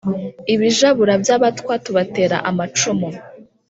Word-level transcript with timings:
ibijabura 0.53 1.13
by’abatwa 1.23 1.73
tubatera 1.85 2.37
amacumu 2.49 3.09